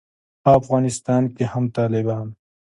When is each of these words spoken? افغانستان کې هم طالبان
افغانستان 0.59 1.23
کې 1.35 1.43
هم 1.53 1.65
طالبان 1.77 2.27